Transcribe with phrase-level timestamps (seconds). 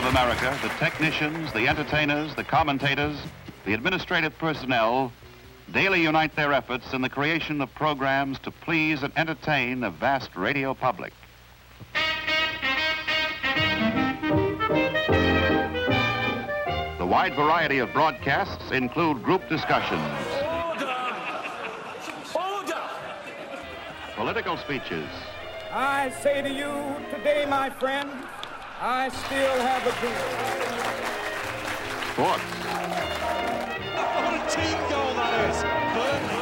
[0.00, 3.18] of America, the technicians, the entertainers, the commentators,
[3.66, 5.12] the administrative personnel
[5.72, 10.34] daily unite their efforts in the creation of programs to please and entertain a vast
[10.36, 11.12] radio public.
[16.98, 20.16] The wide variety of broadcasts include group discussions,
[24.16, 25.08] political speeches,
[25.72, 28.10] I say to you today, my friend,
[28.82, 30.14] I still have a dream.
[32.16, 32.40] What?
[34.16, 35.60] What a team goal that is!
[35.92, 36.40] Burnley.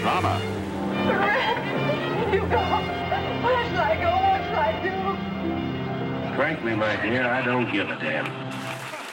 [0.00, 0.38] drama,
[2.32, 2.58] You go.
[2.58, 4.10] I go?
[4.14, 6.36] What I do?
[6.36, 8.26] Frankly, my dear, I don't give a damn.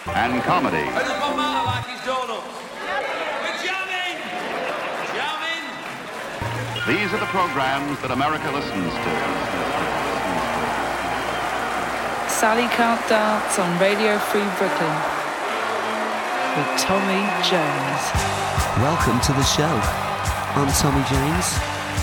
[0.09, 0.77] and comedy.
[0.77, 2.62] How does Bob Marley like his donuts?
[6.85, 9.11] These are the programs that America listens to.
[12.27, 14.91] Sally Can't Dance on Radio Free Brooklyn
[16.59, 18.03] with Tommy Jones.
[18.83, 19.71] Welcome to the show.
[20.59, 21.47] I'm Tommy James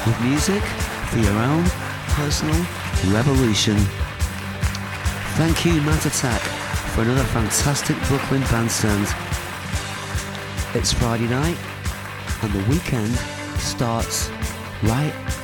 [0.08, 0.64] with music
[1.12, 1.68] for your own
[2.16, 2.56] personal
[3.12, 3.76] revolution.
[5.36, 6.40] Thank you, Matt Attack,
[6.96, 9.04] for another fantastic Brooklyn bandstand.
[10.72, 11.58] It's Friday night
[12.40, 13.12] and the weekend
[13.60, 14.30] starts
[14.82, 15.39] right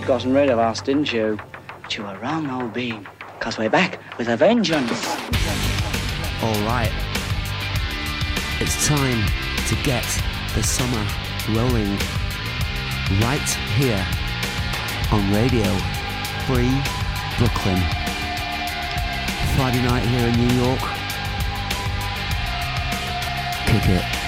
[0.00, 1.38] you'd gotten rid of us, didn't you?
[1.82, 3.06] But you were wrong, old bean,
[3.38, 5.06] because we're back with a vengeance.
[6.42, 6.90] All right.
[8.60, 9.22] It's time
[9.68, 10.06] to get
[10.54, 11.06] the summer
[11.50, 11.98] rolling
[13.20, 14.06] right here
[15.12, 15.70] on Radio
[16.46, 16.72] Free
[17.36, 17.80] Brooklyn.
[19.54, 20.80] Friday night here in New York.
[23.66, 24.19] Kick it.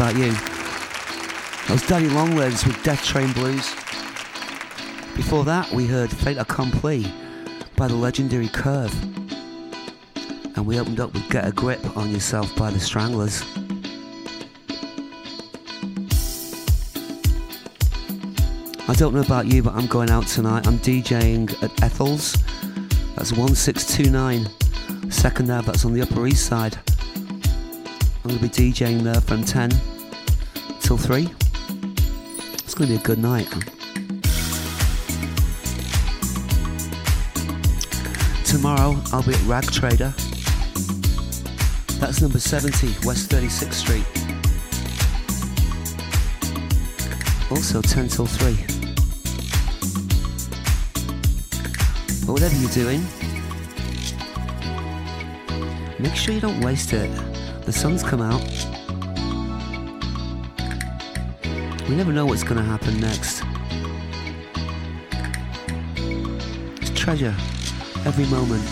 [0.00, 0.32] About you.
[0.32, 3.70] That was Daddy Longlegs with Death Train Blues.
[5.14, 7.04] Before that, we heard Fait Accompli
[7.76, 8.94] by the legendary Curve.
[10.56, 13.42] And we opened up with Get a Grip on Yourself by the Stranglers.
[18.88, 20.66] I don't know about you, but I'm going out tonight.
[20.66, 22.38] I'm DJing at Ethel's.
[23.16, 25.10] That's 1629.
[25.10, 26.78] Second Ave, that's on the Upper East Side.
[28.24, 29.70] I'm going to be DJing there from 10
[30.90, 31.28] till 3.
[32.64, 33.46] It's going to be a good night.
[38.44, 40.12] Tomorrow I'll be at Rag Trader.
[42.00, 44.04] That's number 70, West 36th Street.
[47.52, 48.52] Also 10 till 3.
[52.26, 53.06] But whatever you're doing,
[56.00, 57.12] make sure you don't waste it.
[57.64, 58.59] The sun's come out.
[61.90, 63.42] We never know what's going to happen next.
[66.78, 67.34] Just treasure
[68.06, 68.62] every moment.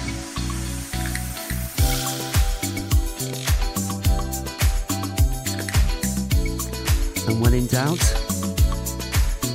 [7.28, 7.98] And when in doubt,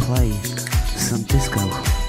[0.02, 0.34] play
[0.98, 2.03] some disco.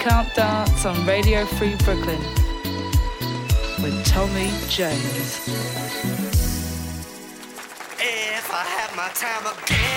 [0.00, 2.18] Can't Dance on Radio Free Brooklyn
[3.82, 5.46] with Tommy Jones.
[7.98, 9.89] If I had my time again,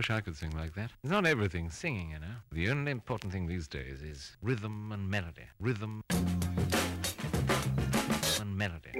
[0.00, 0.90] wish I could sing like that.
[1.02, 2.34] It's not everything singing, you know.
[2.52, 5.42] The only important thing these days is rhythm and melody.
[5.58, 6.02] Rhythm
[8.40, 8.92] and melody.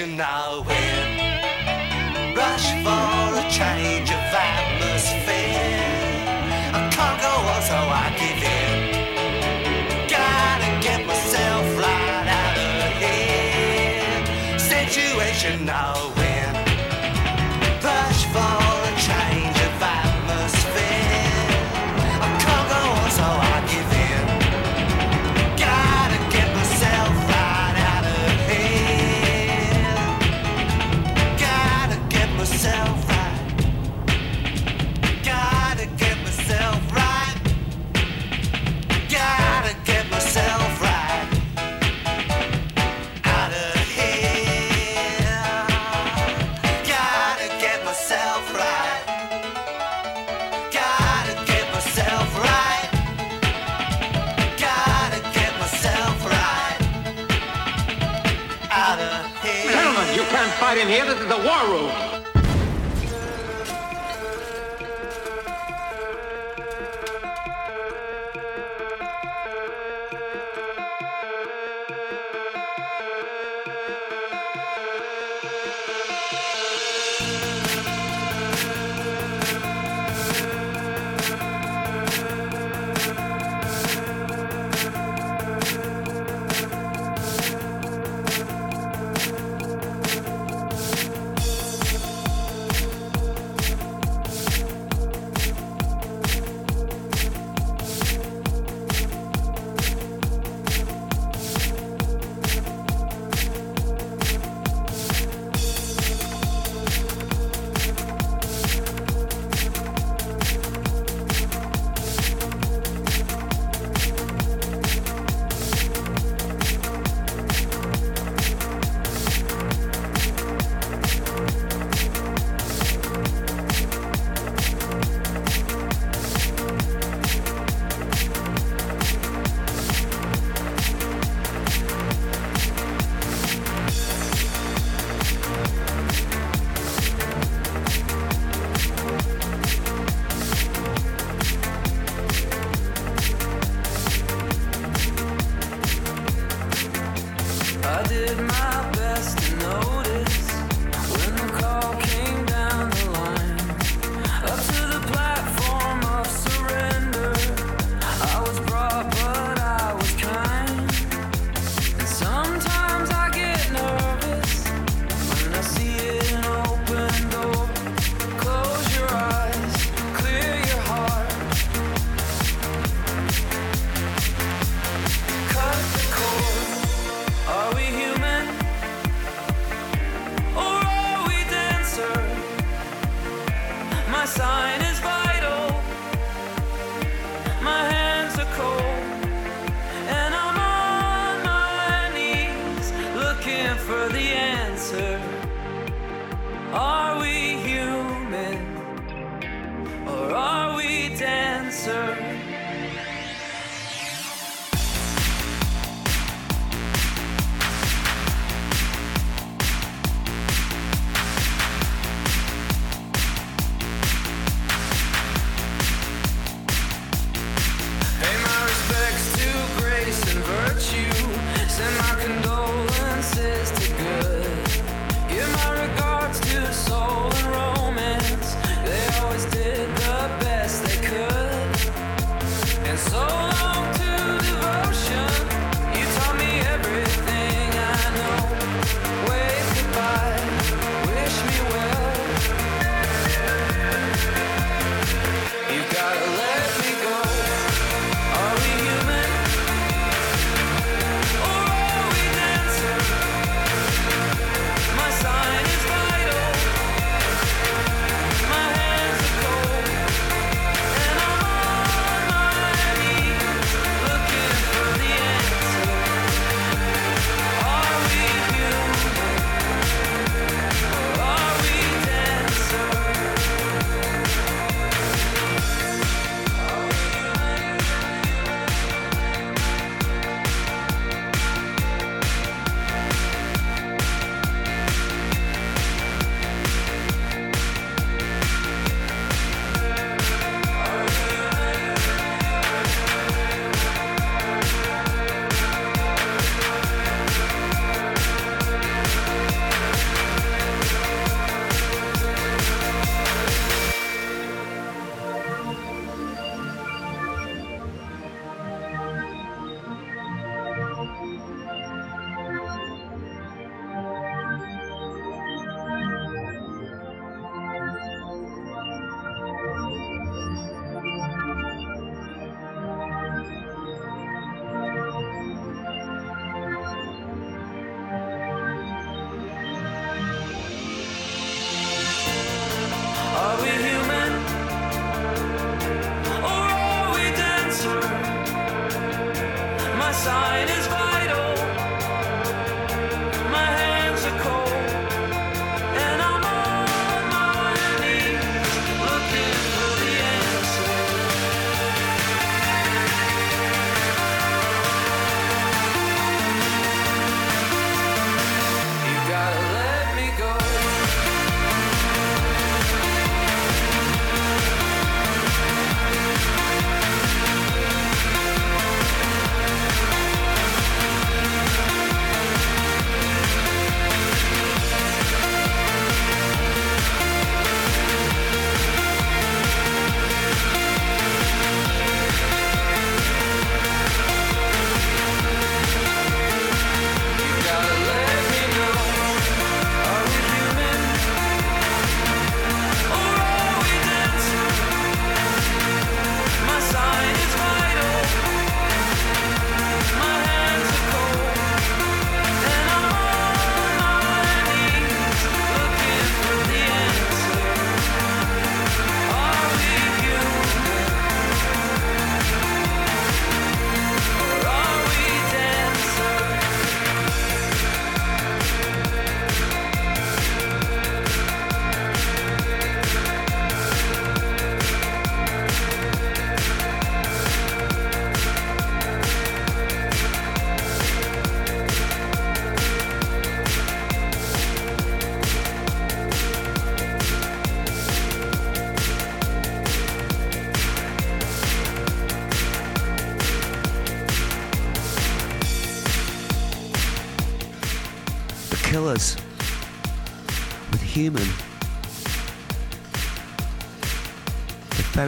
[0.00, 0.29] Situation now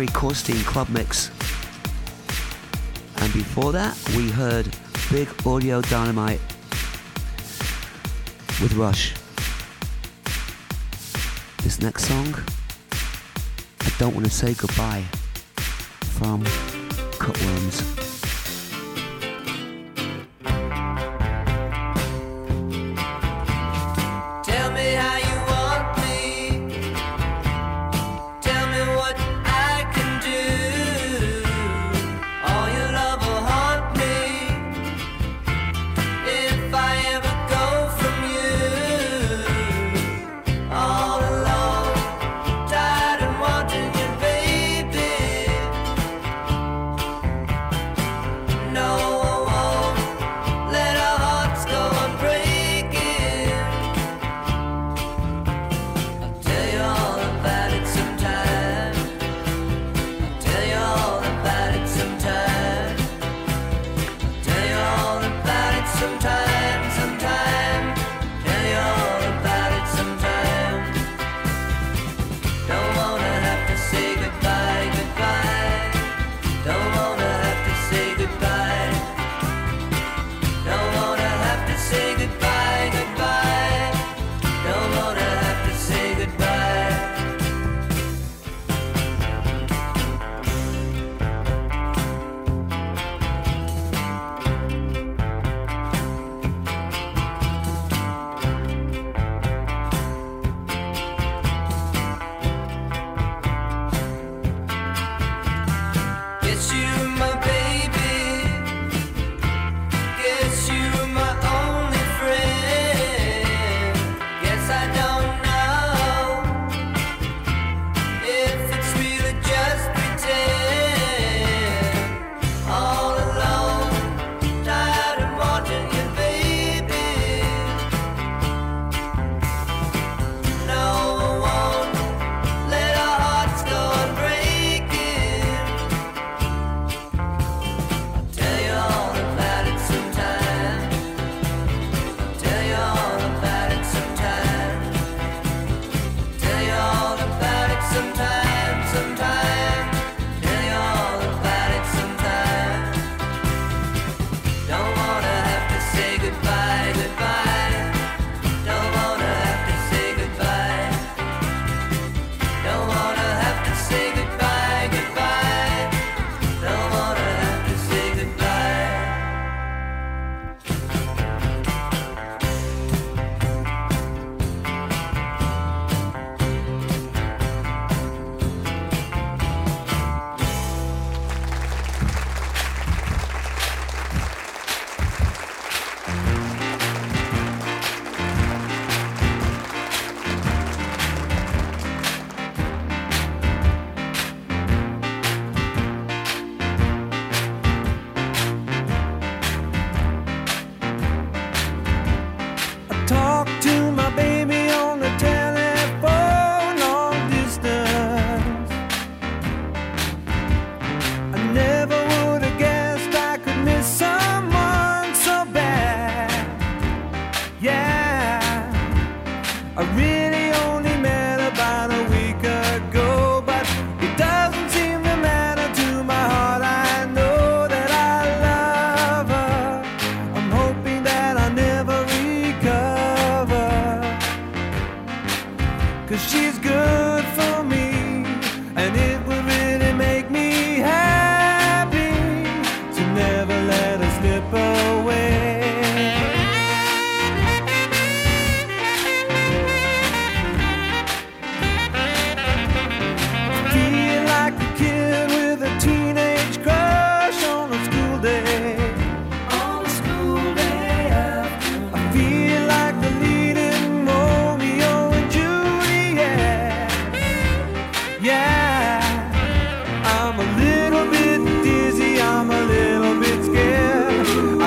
[0.03, 1.29] Gary Corstein Club Mix.
[3.19, 4.67] And before that, we heard
[5.13, 6.41] Big Audio Dynamite
[8.61, 9.15] with Rush.
[11.63, 12.35] This next song,
[13.83, 15.05] I Don't Want to Say Goodbye
[16.19, 16.43] from
[17.21, 17.92] Cut Worms.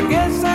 [0.10, 0.55] guess I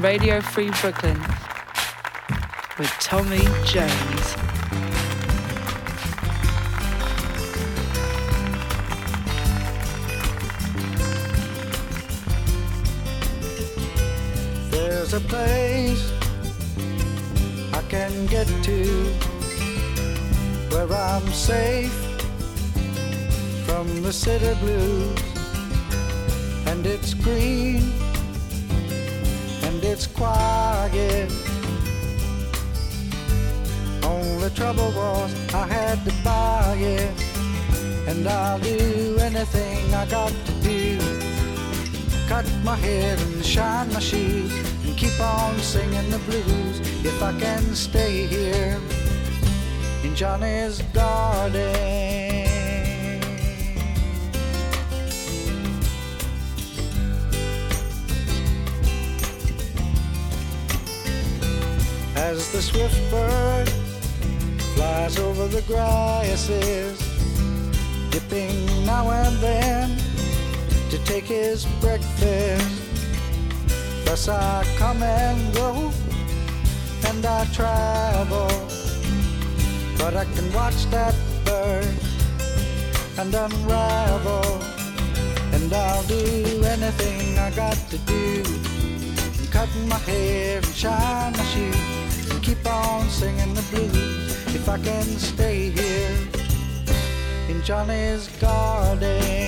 [0.00, 1.18] Radio Free Brooklyn
[2.78, 4.17] with Tommy Jones.
[42.68, 44.52] my head and shine my shoes
[44.84, 48.78] and keep on singing the blues if I can stay here
[50.04, 51.56] in Johnny's garden.
[62.16, 63.66] As the swift bird
[64.74, 66.98] flies over the grasses,
[68.10, 69.98] dipping now and then
[70.90, 71.97] to take his breakfast.
[74.04, 75.92] Thus I come and go,
[77.06, 78.48] and I travel.
[79.98, 81.14] But I can watch that
[81.44, 81.94] bird
[83.18, 84.62] and unravel.
[85.52, 88.42] And I'll do anything I got to do.
[89.38, 92.30] And cut my hair and shine my shoes.
[92.30, 96.16] And keep on singing the blues if I can stay here
[97.48, 99.47] in Johnny's garden.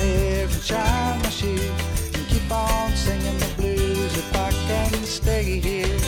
[0.00, 5.60] hair and shine my shoes and keep on singing the blues if I can stay
[5.60, 6.00] here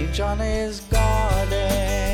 [0.00, 2.07] in Johnny's garden.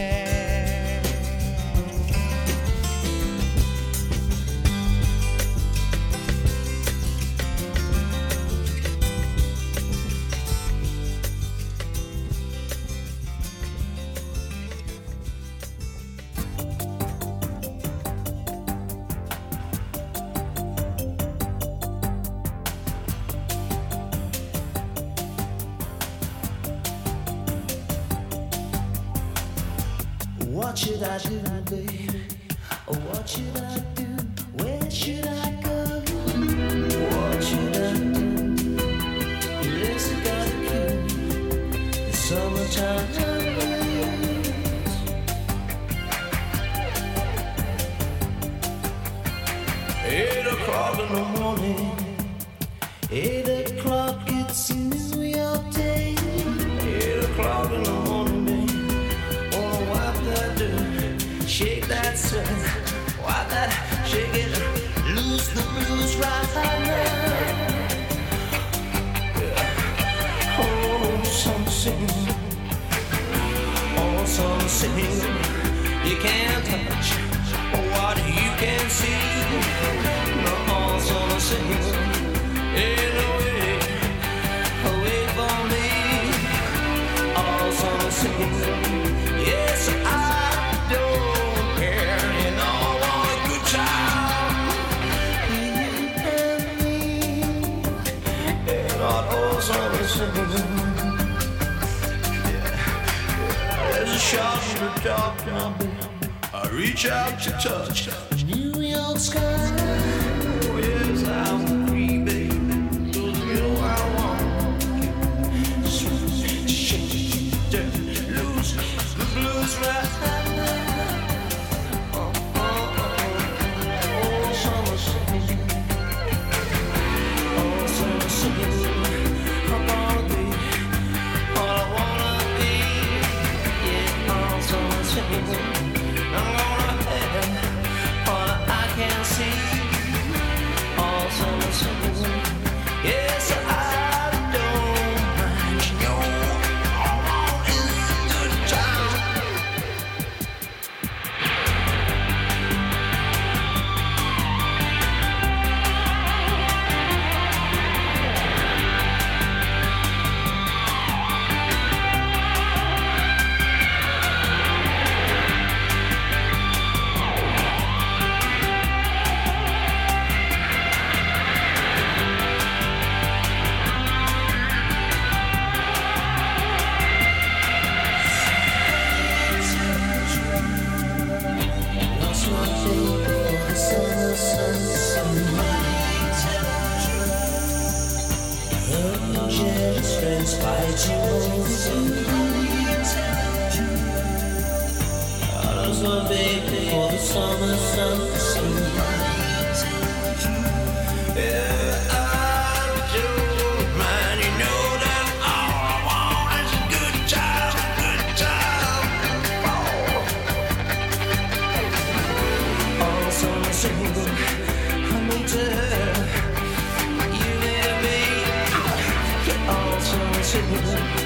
[220.83, 221.24] Summer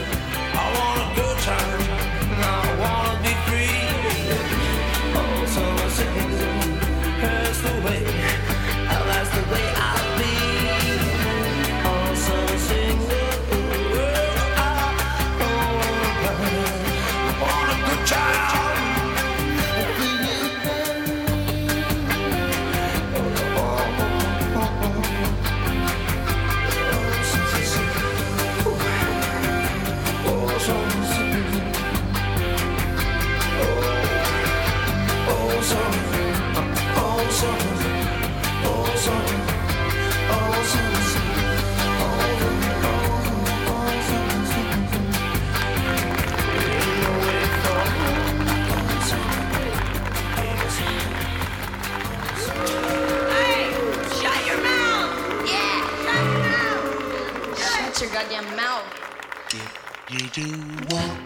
[60.39, 61.18] You want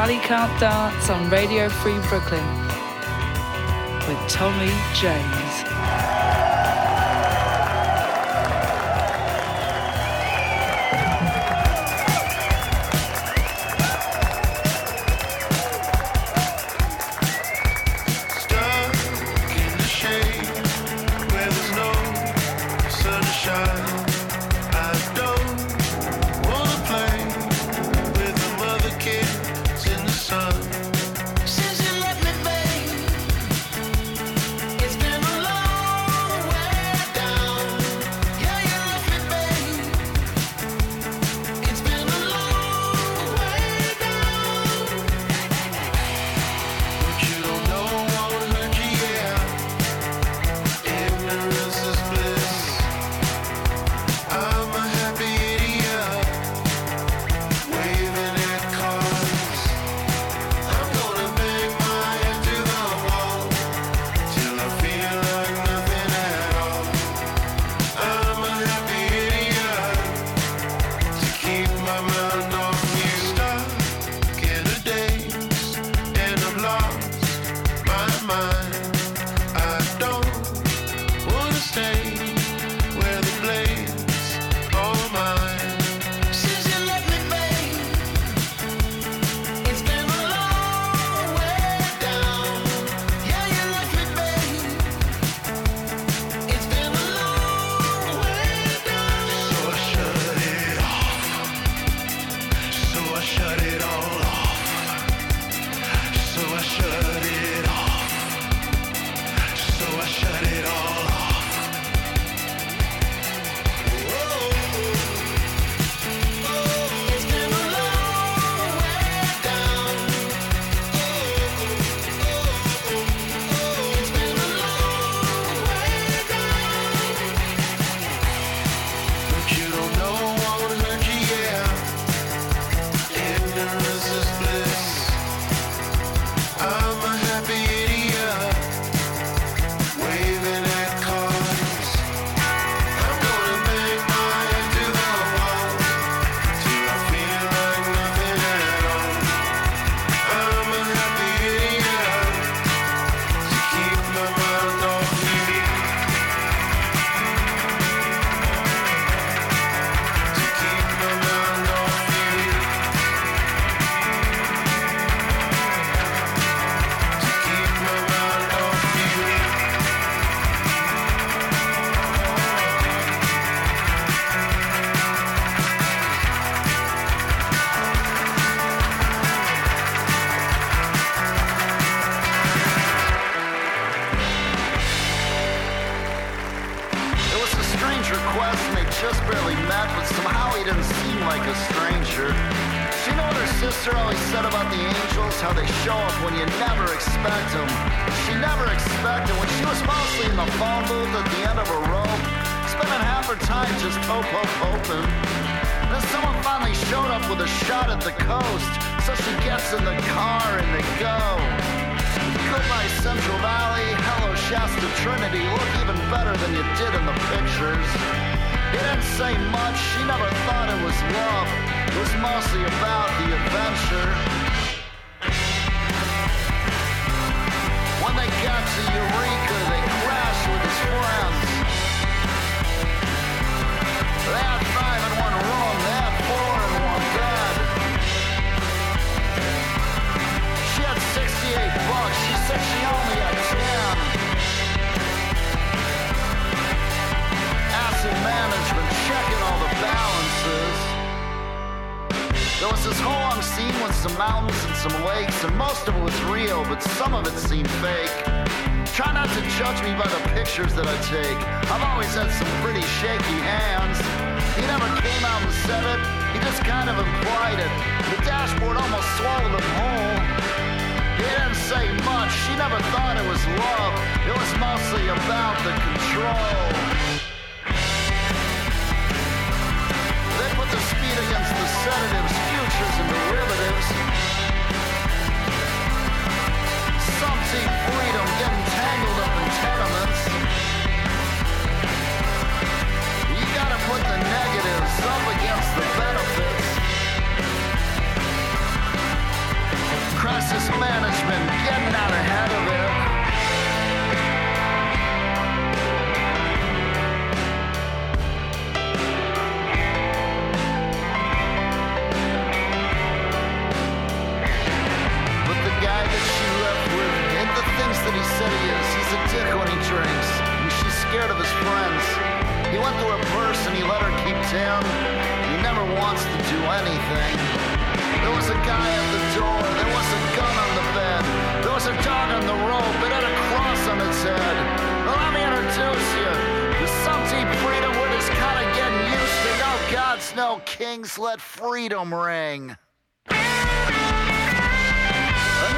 [0.00, 2.46] Sally Can't Dance on Radio Free Brooklyn
[4.08, 5.39] with Tommy James.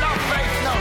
[0.01, 0.75] No faith, no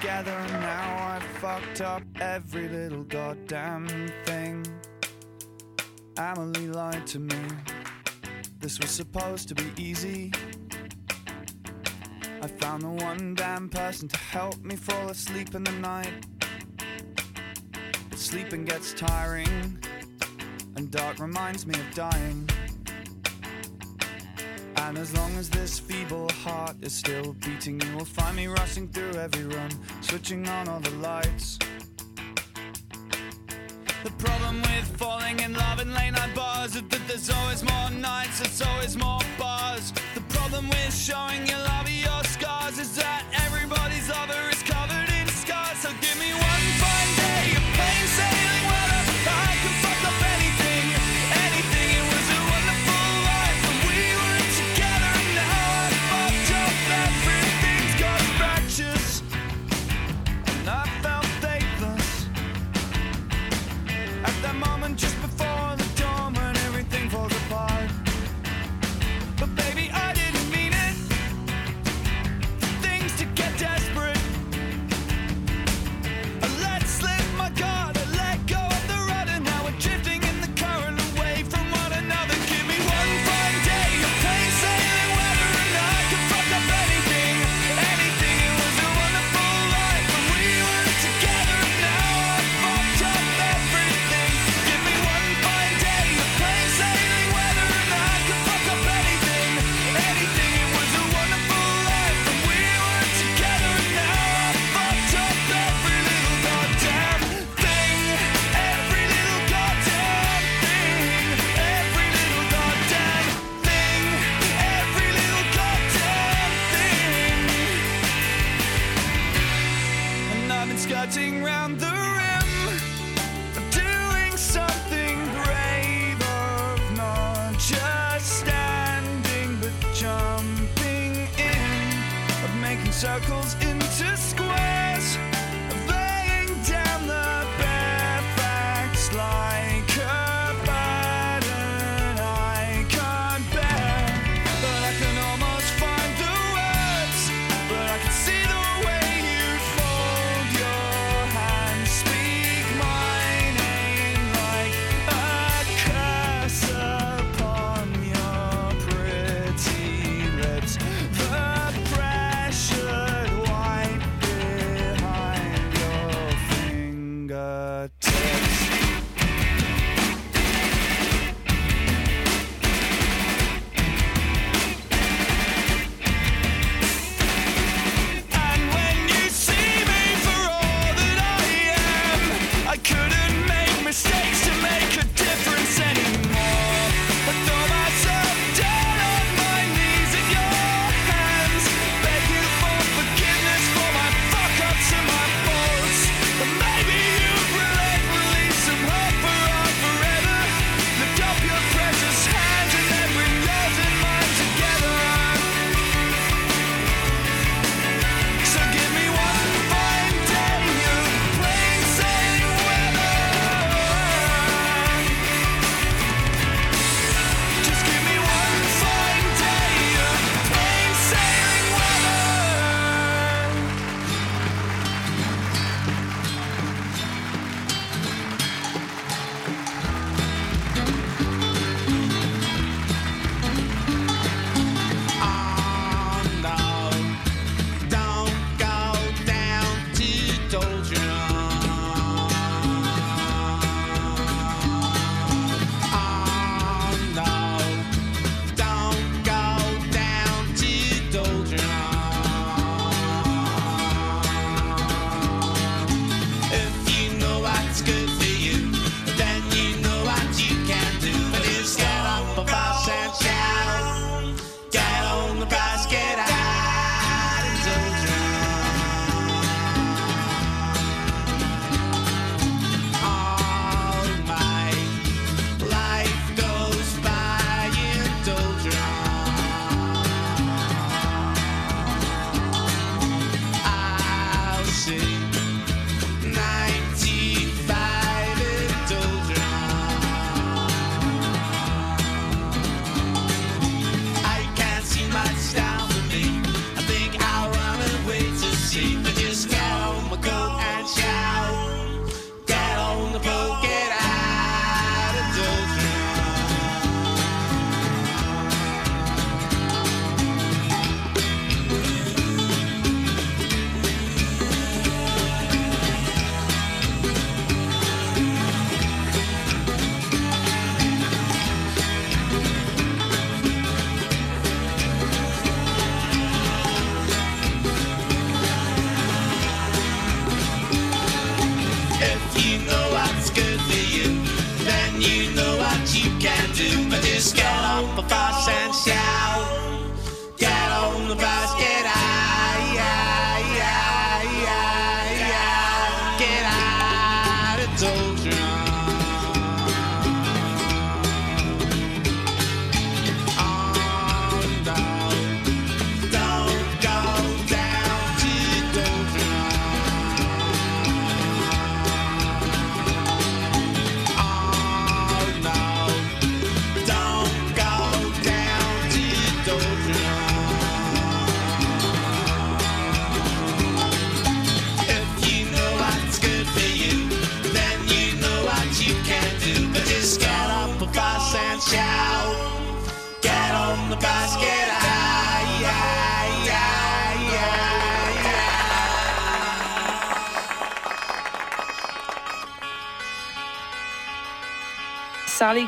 [0.00, 3.86] together now I fucked up every little goddamn
[4.24, 4.66] thing.
[6.16, 7.36] Emily lied to me.
[8.60, 10.32] This was supposed to be easy.
[12.40, 16.26] I found the one damn person to help me fall asleep in the night.
[18.08, 19.78] But sleeping gets tiring,
[20.76, 22.48] and dark reminds me of dying.
[24.90, 28.88] And as long as this feeble heart is still beating, you will find me rushing
[28.88, 29.70] through every room,
[30.00, 31.60] switching on all the lights.
[34.02, 37.90] The problem with falling in love in late night bars is that there's always more
[38.00, 39.92] nights, there's always more bars.
[40.16, 44.49] The problem with showing your love your scars is that everybody's other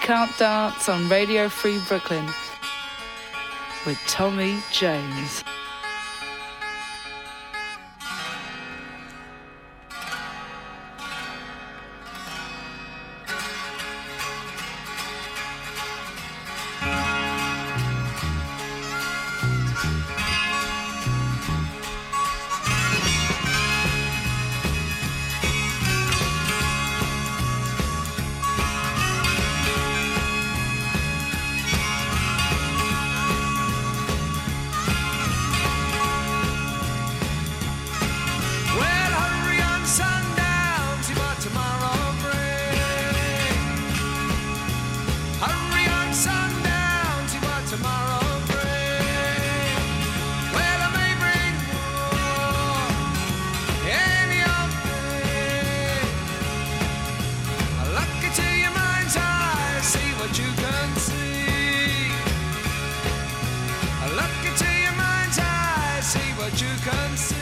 [0.03, 2.27] Can't Dance on Radio Free Brooklyn
[3.87, 5.45] with Tommy Jones.
[66.85, 67.42] come soon.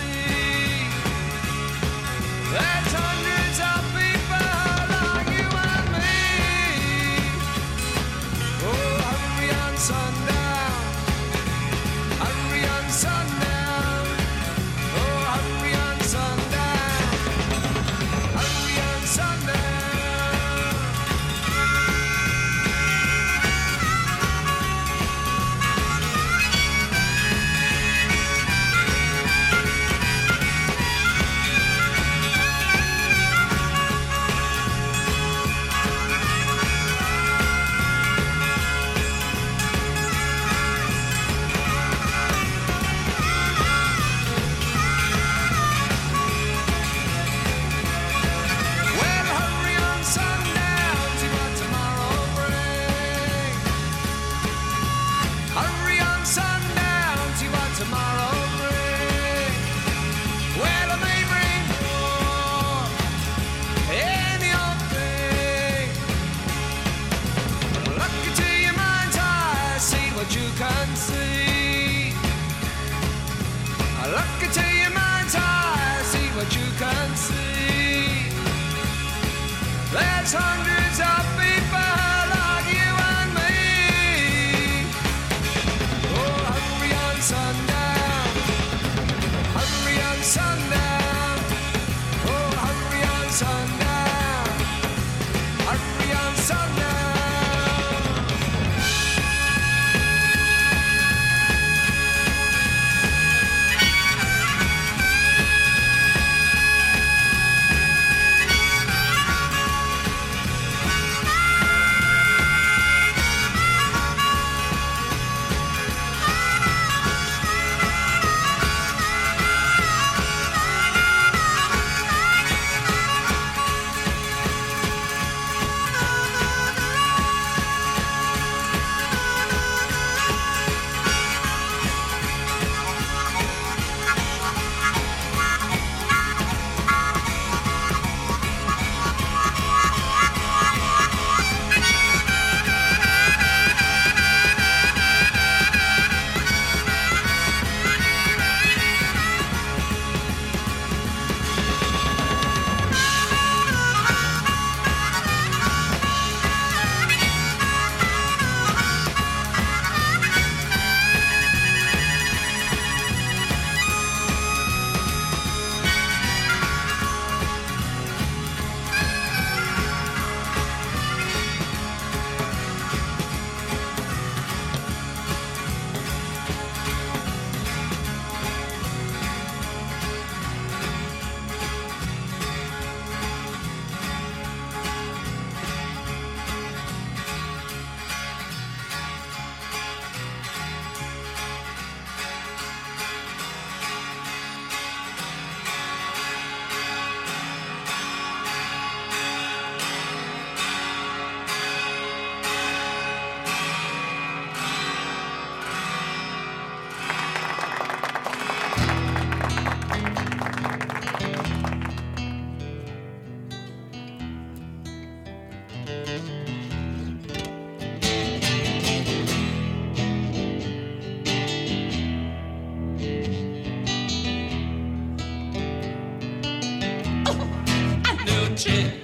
[228.61, 229.01] C'è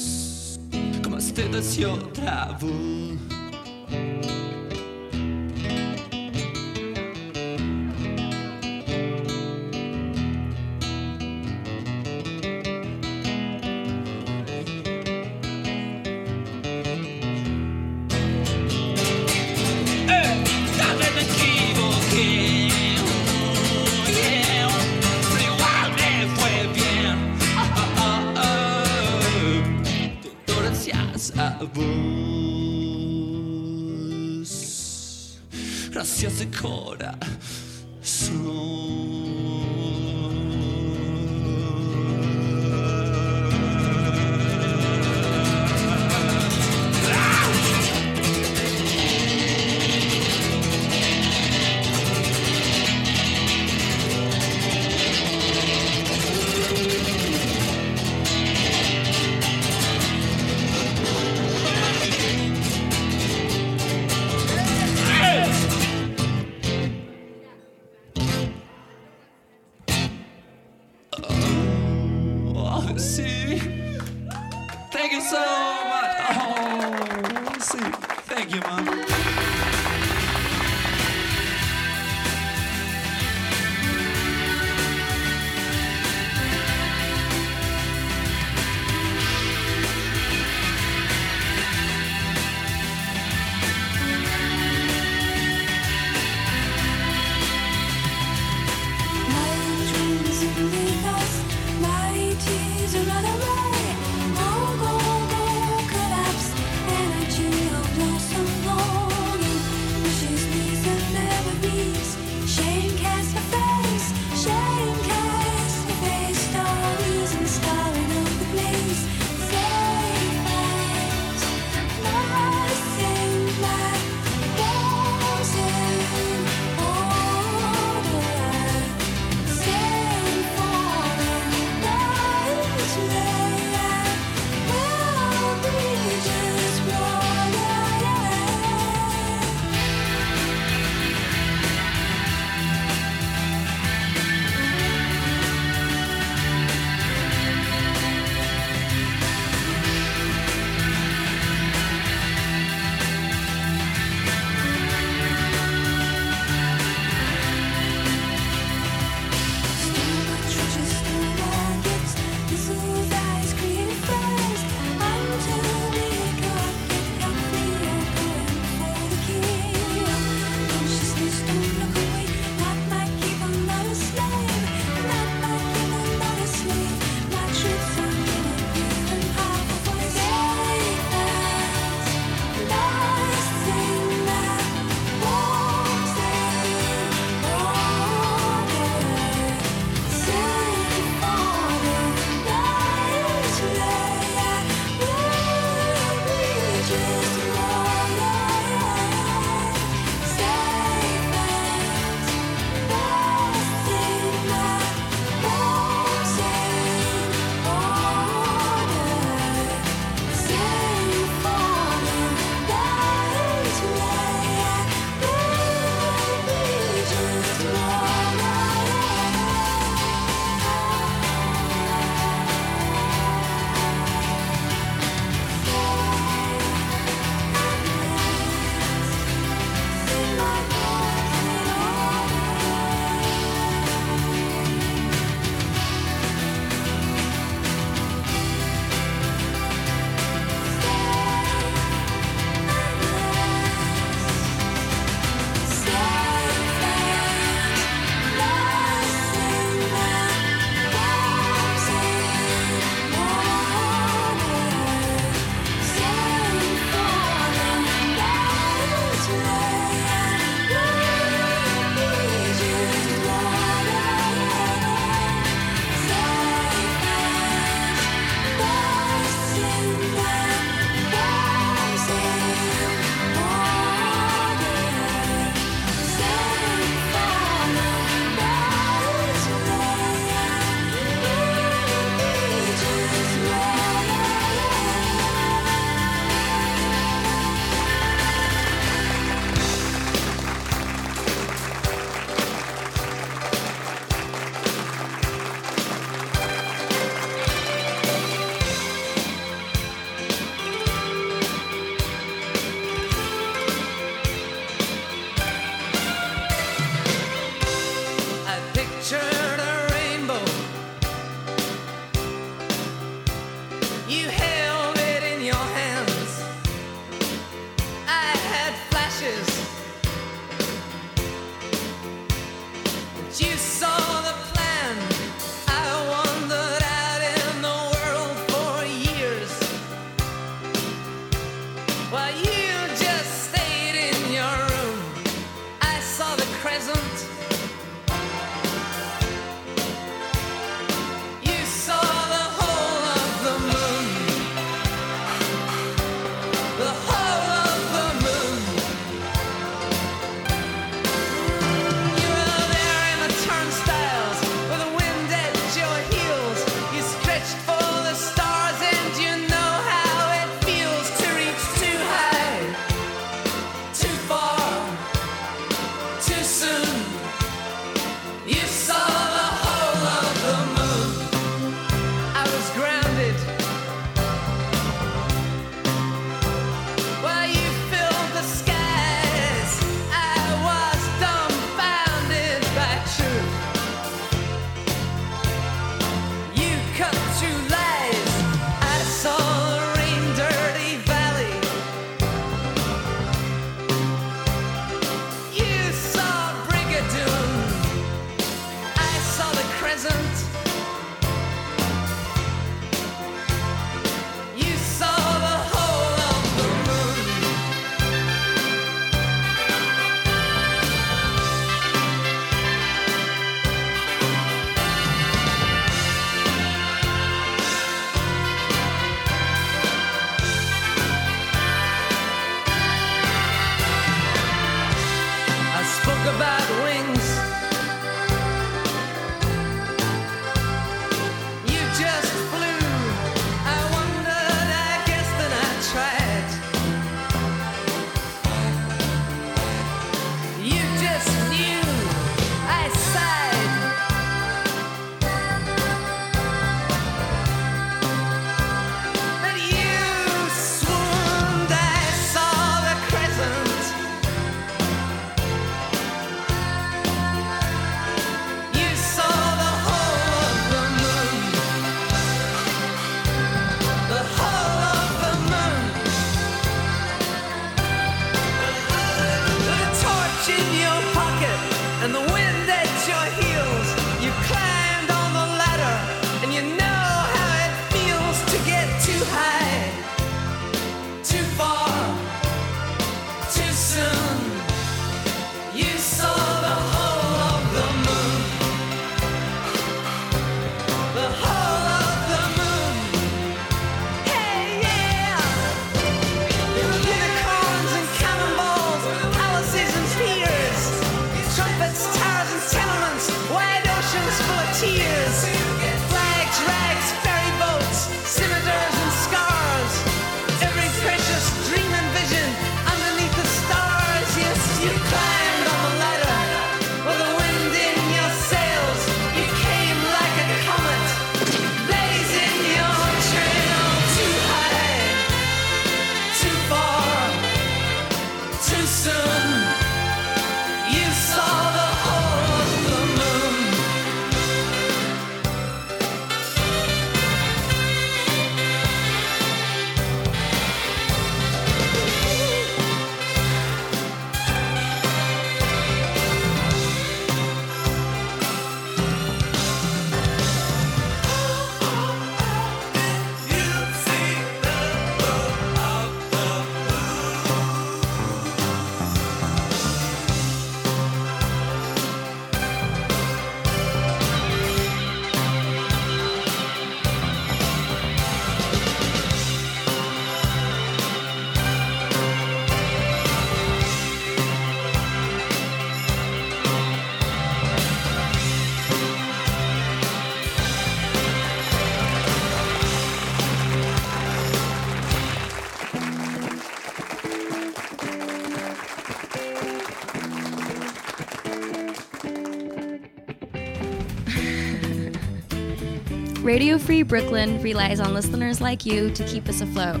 [596.56, 600.00] Radio Free Brooklyn relies on listeners like you to keep us afloat.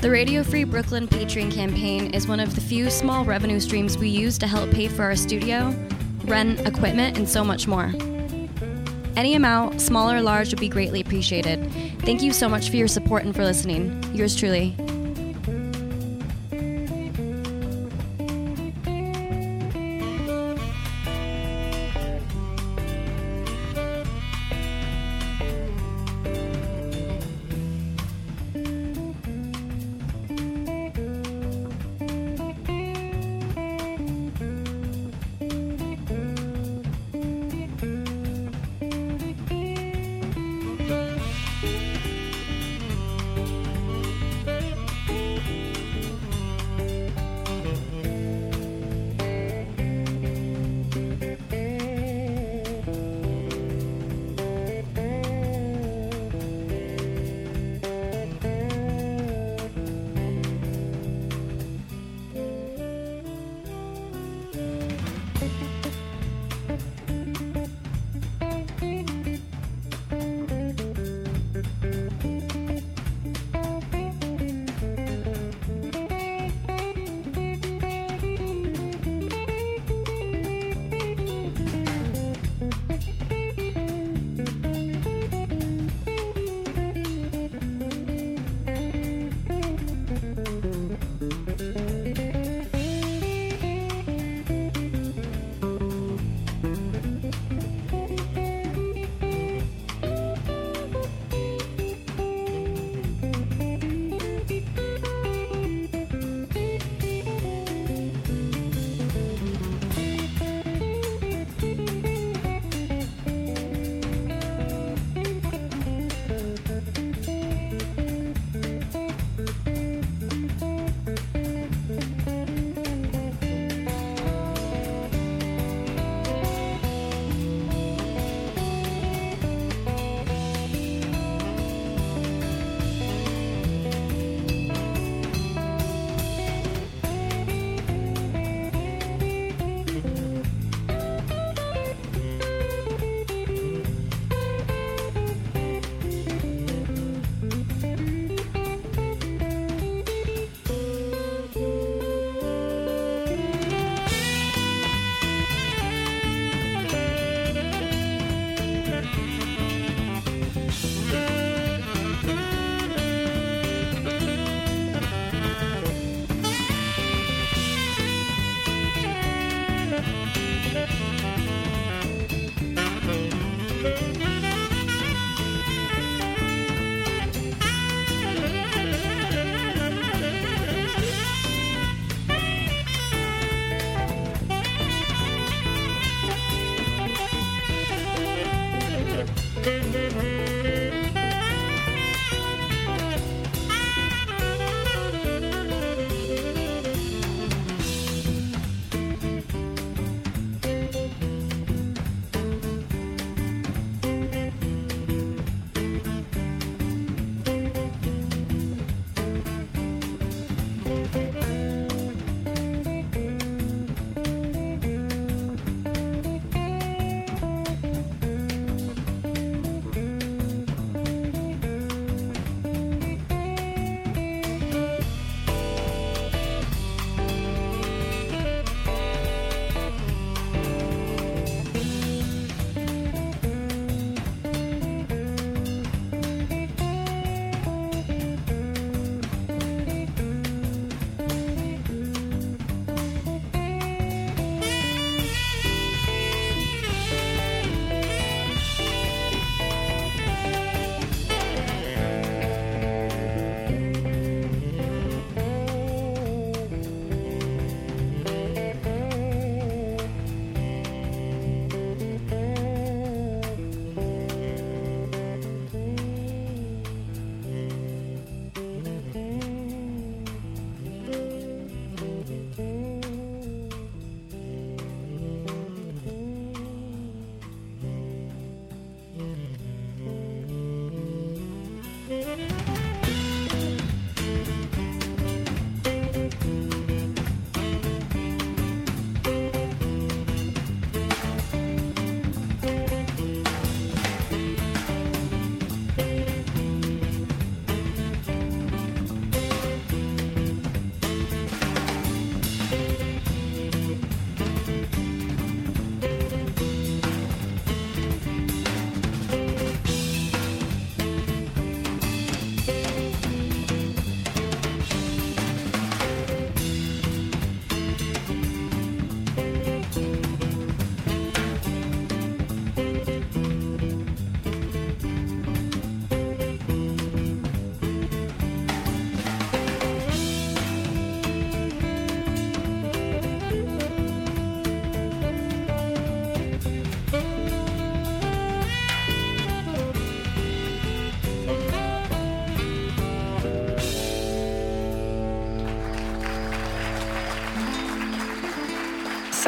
[0.00, 4.08] The Radio Free Brooklyn Patreon campaign is one of the few small revenue streams we
[4.08, 5.72] use to help pay for our studio,
[6.24, 7.92] rent, equipment, and so much more.
[9.14, 11.70] Any amount, small or large, would be greatly appreciated.
[12.00, 14.02] Thank you so much for your support and for listening.
[14.12, 14.74] Yours truly,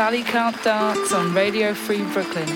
[0.01, 2.49] Sally Can't Dance on Radio Free Brooklyn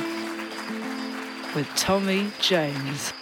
[1.55, 3.13] with Tommy James.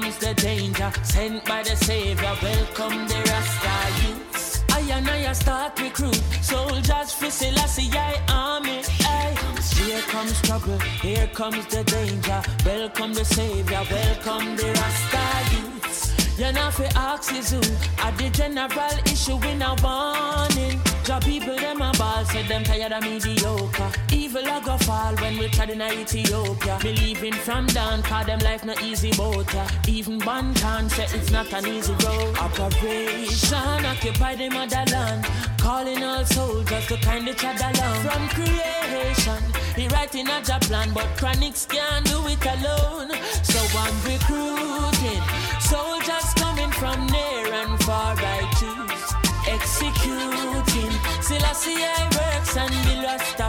[0.00, 0.92] Comes the danger.
[1.02, 4.64] Sent by the Savior, welcome the Rasta youths.
[4.70, 8.82] I and I start recruit soldiers for Selassie I army.
[9.00, 9.34] Aye.
[9.74, 12.40] Here comes trouble, here comes the danger.
[12.64, 16.38] Welcome the Savior, welcome the Rasta youths.
[16.38, 17.62] You know fi ask is who
[17.98, 22.92] At the general issue in a warning Job people them a ball Say them tired
[22.92, 23.90] of mediocre.
[24.12, 26.78] Evil a go fall when we tried in Ethiopia.
[26.82, 29.48] Believing from down Cause them life not easy boat.
[29.88, 32.36] Even one can it's not an easy road.
[32.36, 35.24] Operation Occupy the motherland.
[35.56, 39.42] Calling all soldiers to kind each other along From creation
[39.76, 43.12] He writing a job plan But Chronixx can't do it alone.
[43.42, 45.22] So I'm recruiting
[45.58, 47.27] Soldiers coming from near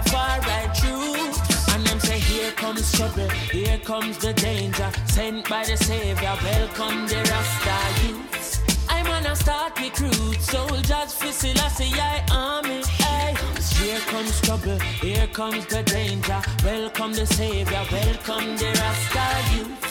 [0.03, 5.65] the Rastafari troops And them say here comes trouble Here comes the danger Sent by
[5.65, 12.81] the Savior Welcome the Rasta youths I'm gonna start recruit soldiers for Selassie I army.
[13.79, 16.41] Here comes trouble, here comes the danger.
[16.63, 19.88] Welcome the savior, welcome the Rasta youths.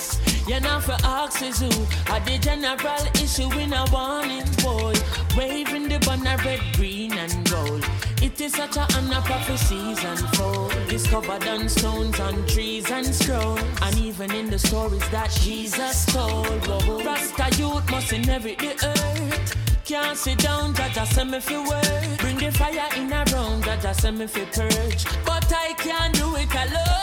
[0.48, 0.96] You know for
[1.44, 1.68] is who
[2.10, 4.94] At the general issue in a warning boy
[5.36, 7.84] Waving the banner red, green and gold
[8.22, 13.98] It is such a honor prophecies unfold Discovered on stones, on trees and scroll And
[13.98, 16.66] even in the stories that Jesus told.
[17.04, 19.54] Rasta youth must inherit the earth
[19.84, 22.18] can't sit down, Jah Jah send me fi work.
[22.18, 25.04] Bring the fire in a round, Jah Jah send me fi purge.
[25.24, 26.97] But I can't do it alone.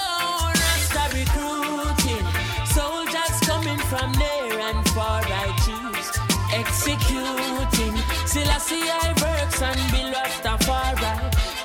[4.97, 7.95] I choose executing.
[8.25, 11.13] Selassie I works and be Rastafari.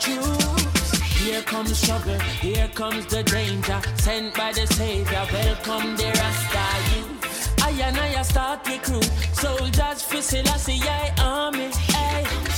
[0.01, 1.21] Choose.
[1.21, 3.81] Here comes trouble, here comes the danger.
[3.97, 7.63] Sent by the Savior, welcome the Rasta youth.
[7.63, 10.83] I and I start recruit soldiers for Selassie
[11.21, 11.71] army.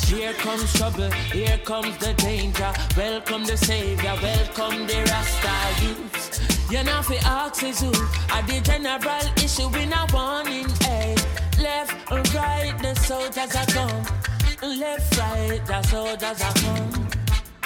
[0.06, 2.72] Here comes trouble, here comes the danger.
[2.96, 6.51] Welcome the savior, welcome the Rasta youths.
[6.72, 7.92] You know fi ask is who
[8.30, 10.70] at the general issue in a warning.
[10.80, 11.14] Hey.
[11.60, 14.02] Left and right, the soldiers are come.
[14.80, 17.08] Left, right, the soldiers are come.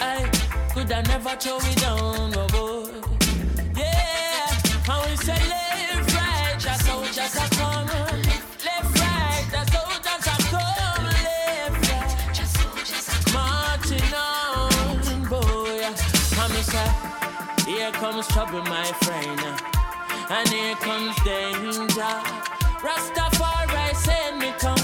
[0.01, 0.31] Eh, hey.
[0.75, 2.91] Could I never throw it down, oh boy.
[3.77, 4.49] Yeah,
[4.89, 7.56] how we say left, right, the soldiers are come.
[17.87, 19.41] Here comes trouble, my friend,
[20.31, 22.15] and here comes danger.
[22.83, 24.77] Rastafari send me come.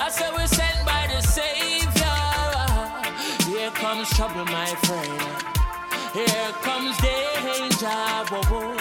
[0.00, 2.18] I say we sent by the Savior.
[3.48, 5.20] Here comes trouble, my friend.
[6.12, 8.02] Here comes danger.
[8.30, 8.74] Whoa, whoa.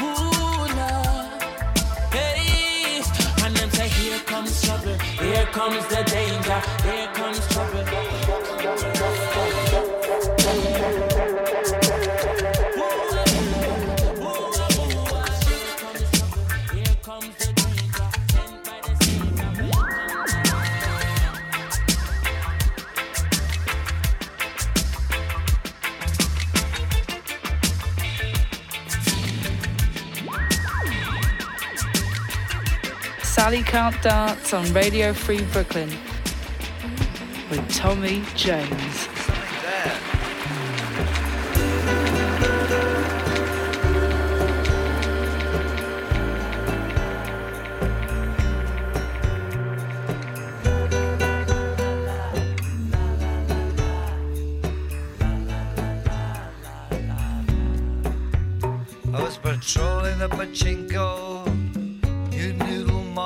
[0.00, 1.42] Ooh, Lord.
[2.14, 3.02] Hey,
[3.44, 4.96] and them say, here comes trouble.
[5.20, 6.81] Here comes the danger.
[33.42, 35.90] Sally Can't Dance on Radio Free Brooklyn
[37.50, 39.08] with Tommy James.
[59.12, 61.31] I was patrolling the pachinko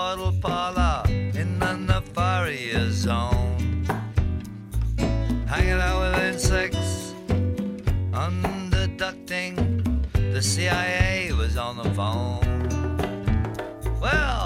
[0.06, 3.84] immortal parlor in the Nefaria zone.
[5.48, 7.12] Hanging out with insects,
[8.12, 9.54] underducting.
[10.12, 12.68] The CIA was on the phone.
[14.00, 14.45] Well,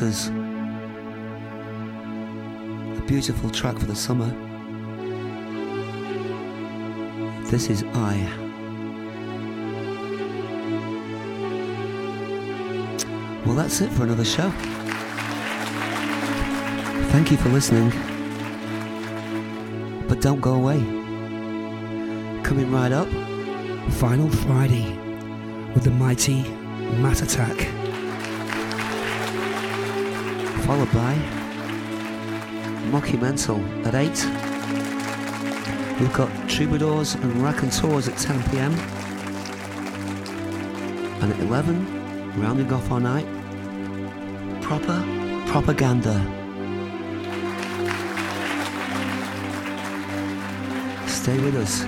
[0.00, 0.28] Waters.
[2.98, 4.30] A beautiful track for the summer.
[7.50, 8.16] This is I.
[13.44, 14.50] Well, that's it for another show.
[17.10, 17.90] Thank you for listening.
[20.08, 20.78] But don't go away.
[22.42, 23.08] Coming right up,
[23.94, 24.96] Final Friday
[25.74, 26.42] with the mighty
[27.02, 27.79] Matt Attack.
[30.70, 31.14] Followed by
[32.92, 34.08] Mockumental at 8.
[35.98, 38.72] We've got Troubadours and Raconteurs at 10 pm.
[41.22, 43.26] And at 11, rounding off our night,
[44.62, 45.04] proper
[45.48, 46.14] propaganda.
[51.08, 51.80] Stay with us.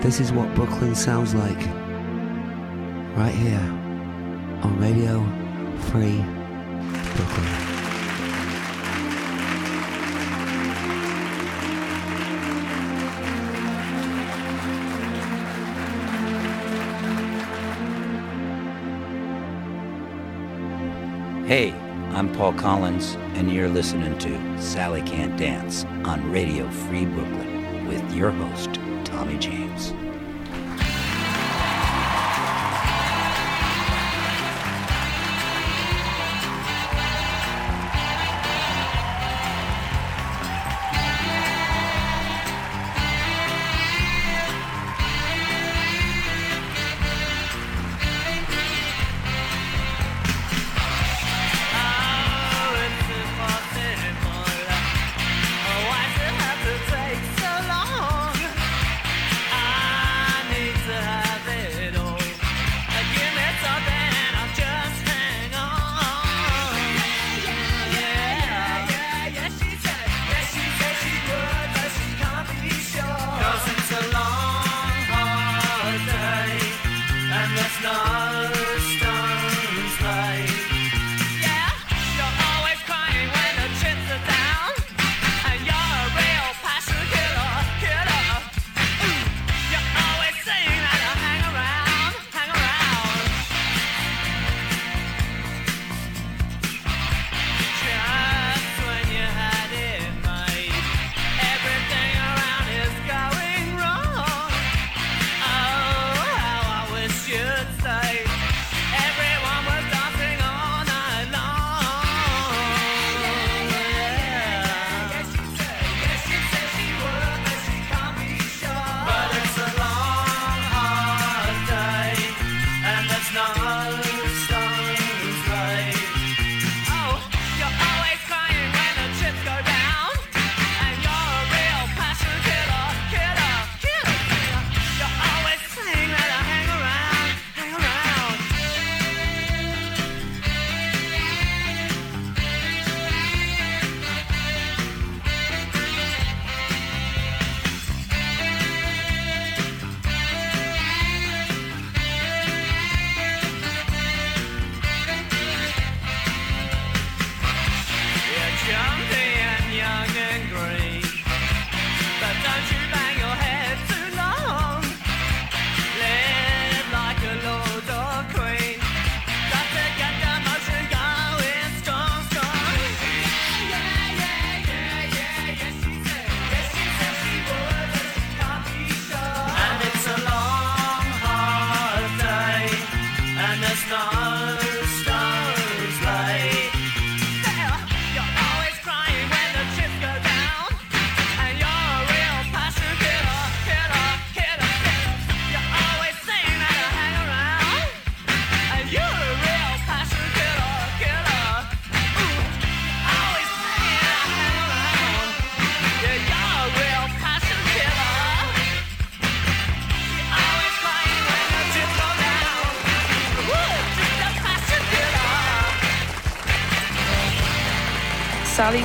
[0.00, 1.58] This is what Brooklyn sounds like.
[3.16, 3.58] Right here
[4.62, 5.26] on Radio
[5.90, 6.24] Free
[21.46, 21.72] Hey,
[22.10, 28.12] I'm Paul Collins, and you're listening to Sally Can't Dance on Radio Free Brooklyn with
[28.12, 28.74] your host,
[29.04, 29.92] Tommy James.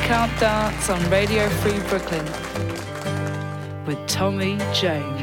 [0.10, 2.26] Can't Dance on Radio Free Brooklyn
[3.86, 5.19] with Tommy James.